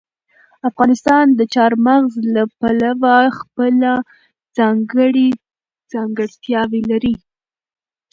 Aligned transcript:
افغانستان 0.69 1.25
د 1.39 1.41
چار 1.53 1.71
مغز 1.85 2.13
له 2.35 2.43
پلوه 2.59 3.17
خپله 3.39 3.91
ځانګړې 4.57 5.27
ځانګړتیاوې 5.91 6.81
لري. 6.91 7.13